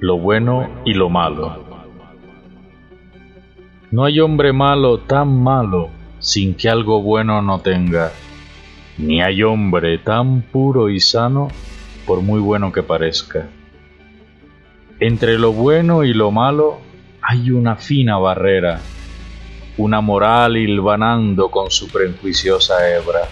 lo 0.00 0.16
bueno 0.16 0.68
y 0.84 0.94
lo 0.94 1.08
malo. 1.08 1.64
No 3.90 4.04
hay 4.04 4.20
hombre 4.20 4.52
malo 4.52 4.98
tan 4.98 5.42
malo 5.42 5.88
sin 6.20 6.54
que 6.54 6.68
algo 6.68 7.02
bueno 7.02 7.42
no 7.42 7.60
tenga, 7.60 8.12
ni 8.96 9.20
hay 9.20 9.42
hombre 9.42 9.98
tan 9.98 10.42
puro 10.42 10.88
y 10.88 11.00
sano 11.00 11.48
por 12.06 12.22
muy 12.22 12.40
bueno 12.40 12.72
que 12.72 12.82
parezca. 12.82 13.48
Entre 15.00 15.36
lo 15.38 15.52
bueno 15.52 16.04
y 16.04 16.12
lo 16.12 16.30
malo 16.30 16.78
hay 17.20 17.50
una 17.50 17.74
fina 17.74 18.18
barrera, 18.18 18.80
una 19.78 20.00
moral 20.00 20.56
hilvanando 20.56 21.50
con 21.50 21.70
su 21.70 21.88
prejuiciosa 21.88 22.88
hebra. 22.88 23.28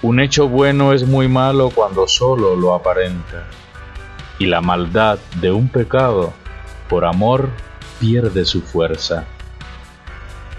Un 0.00 0.20
hecho 0.20 0.48
bueno 0.48 0.92
es 0.94 1.06
muy 1.06 1.28
malo 1.28 1.70
cuando 1.74 2.06
solo 2.06 2.56
lo 2.56 2.72
aparenta 2.72 3.46
y 4.38 4.46
la 4.46 4.60
maldad 4.60 5.18
de 5.40 5.50
un 5.50 5.68
pecado, 5.68 6.32
por 6.88 7.04
amor, 7.04 7.50
pierde 8.00 8.44
su 8.44 8.62
fuerza. 8.62 9.26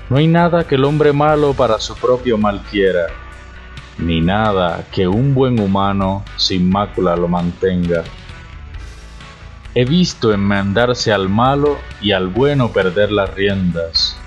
No 0.09 0.17
hay 0.17 0.27
nada 0.27 0.65
que 0.65 0.75
el 0.75 0.85
hombre 0.85 1.13
malo 1.13 1.53
para 1.53 1.79
su 1.79 1.95
propio 1.95 2.37
mal 2.37 2.61
quiera, 2.69 3.07
ni 3.97 4.21
nada 4.21 4.85
que 4.91 5.07
un 5.07 5.33
buen 5.33 5.59
humano 5.59 6.23
sin 6.35 6.69
mácula 6.69 7.15
lo 7.15 7.27
mantenga. 7.27 8.03
He 9.75 9.85
visto 9.85 10.33
enmendarse 10.33 11.13
al 11.13 11.29
malo 11.29 11.77
y 12.01 12.11
al 12.11 12.27
bueno 12.27 12.71
perder 12.71 13.11
las 13.11 13.33
riendas. 13.33 14.17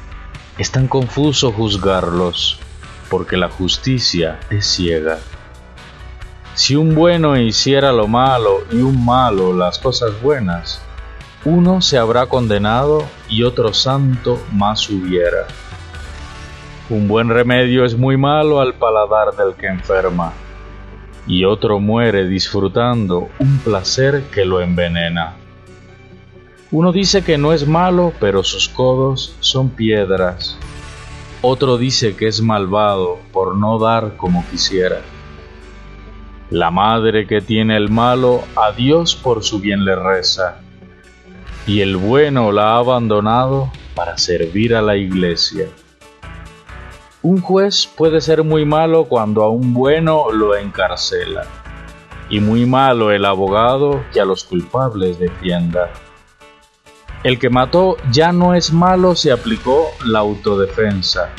Es 0.57 0.71
tan 0.71 0.87
confuso 0.87 1.51
juzgarlos, 1.51 2.61
porque 3.11 3.37
la 3.37 3.49
justicia 3.49 4.39
es 4.51 4.67
ciega. 4.67 5.19
Si 6.55 6.77
un 6.77 6.95
bueno 6.95 7.39
hiciera 7.39 7.93
lo 7.93 8.09
malo 8.09 8.65
y 8.71 8.77
un 8.77 9.05
malo 9.05 9.55
las 9.55 9.79
cosas 9.79 10.21
buenas, 10.21 10.83
uno 11.47 11.81
se 11.81 11.97
habrá 11.97 12.27
condenado 12.27 13.05
y 13.29 13.43
otro 13.43 13.73
santo 13.73 14.39
más 14.53 14.91
hubiera. 14.91 15.47
Un 16.91 17.09
buen 17.09 17.31
remedio 17.31 17.87
es 17.87 17.97
muy 17.97 18.19
malo 18.19 18.61
al 18.61 18.75
paladar 18.75 19.35
del 19.35 19.55
que 19.55 19.67
enferma, 19.67 20.35
y 21.27 21.45
otro 21.45 21.81
muere 21.81 22.27
disfrutando 22.27 23.31
un 23.39 23.59
placer 23.61 24.25
que 24.31 24.45
lo 24.45 24.61
envenena. 24.61 25.37
Uno 26.71 26.93
dice 26.93 27.25
que 27.25 27.39
no 27.39 27.55
es 27.55 27.67
malo, 27.67 28.13
pero 28.21 28.45
sus 28.45 28.69
codos 28.69 29.37
son 29.41 29.71
piedras. 29.71 30.59
Otro 31.41 31.79
dice 31.79 32.15
que 32.15 32.29
es 32.29 32.43
malvado 32.43 33.21
por 33.33 33.57
no 33.57 33.79
dar 33.79 34.17
como 34.19 34.45
quisiera. 34.51 35.01
La 36.53 36.71
madre 36.71 37.27
que 37.27 37.41
tiene 37.41 37.79
el 37.79 37.89
malo 37.89 38.43
a 38.57 38.73
Dios 38.73 39.17
por 39.17 39.43
su 39.43 39.59
bien 39.59 39.87
le 39.87 39.97
reza, 39.97 40.61
y 41.67 41.81
el 41.81 41.97
bueno 41.97 42.53
la 42.53 42.75
ha 42.75 42.77
abandonado 42.77 43.73
para 43.95 44.19
servir 44.19 44.75
a 44.75 44.83
la 44.83 44.95
iglesia. 44.95 45.69
Un 47.23 47.41
juez 47.41 47.87
puede 47.87 48.21
ser 48.21 48.45
muy 48.45 48.67
malo 48.67 49.05
cuando 49.05 49.45
a 49.45 49.49
un 49.49 49.73
bueno 49.73 50.31
lo 50.31 50.55
encarcela, 50.55 51.47
y 52.29 52.39
muy 52.41 52.67
malo 52.67 53.13
el 53.13 53.25
abogado 53.25 54.05
que 54.13 54.21
a 54.21 54.27
los 54.27 54.45
culpables 54.45 55.19
defienda. 55.19 55.91
El 57.25 57.39
que 57.39 57.49
mató 57.49 57.97
ya 58.11 58.31
no 58.31 58.55
es 58.55 58.75
malo 58.75 59.15
si 59.15 59.31
aplicó 59.31 59.87
la 60.05 60.19
autodefensa, 60.19 61.31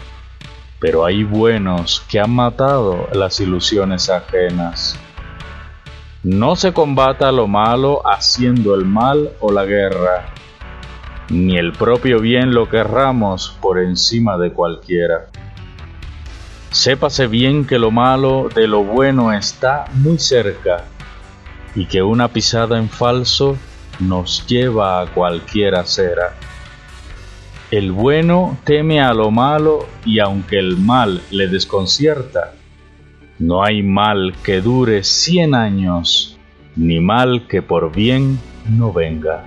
pero 0.84 1.06
hay 1.06 1.24
buenos 1.24 2.04
que 2.10 2.20
han 2.20 2.32
matado 2.32 3.08
las 3.14 3.40
ilusiones 3.40 4.10
ajenas. 4.10 5.00
No 6.24 6.58
se 6.58 6.74
combata 6.74 7.32
lo 7.32 7.48
malo 7.48 8.02
haciendo 8.06 8.76
el 8.76 8.84
mal 8.84 9.30
o 9.40 9.50
la 9.50 9.64
guerra, 9.64 10.34
ni 11.30 11.58
el 11.58 11.72
propio 11.72 12.20
bien 12.20 12.54
lo 12.54 12.68
querramos 12.68 13.58
por 13.62 13.80
encima 13.80 14.38
de 14.38 14.52
cualquiera. 14.52 15.28
Sépase 16.72 17.28
bien 17.28 17.66
que 17.66 17.80
lo 17.80 17.90
malo 17.90 18.50
de 18.54 18.68
lo 18.68 18.84
bueno 18.84 19.32
está 19.32 19.86
muy 19.94 20.20
cerca, 20.20 20.84
y 21.76 21.86
que 21.86 22.04
una 22.04 22.28
pisada 22.28 22.78
en 22.78 22.90
falso 22.90 23.56
nos 24.02 24.46
lleva 24.48 25.00
a 25.00 25.06
cualquier 25.06 25.76
acera. 25.76 26.34
El 27.74 27.92
bueno 27.92 28.60
teme 28.66 29.02
a 29.02 29.16
lo 29.16 29.32
malo 29.32 29.88
y 30.06 30.20
aunque 30.20 30.60
el 30.60 30.78
mal 30.78 31.24
le 31.32 31.48
desconcierta, 31.48 32.54
no 33.40 33.64
hay 33.64 33.82
mal 33.82 34.36
que 34.44 34.62
dure 34.62 35.04
cien 35.04 35.56
años, 35.56 36.38
ni 36.76 37.00
mal 37.00 37.48
que 37.48 37.64
por 37.64 37.92
bien 37.92 38.38
no 38.70 38.94
venga. 38.94 39.46